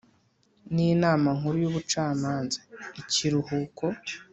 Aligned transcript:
n 0.73 0.75
Inama 0.93 1.27
Nkuru 1.37 1.57
y 1.63 1.67
Ubucamanza 1.69 2.59
Ikiruhuko 3.01 3.85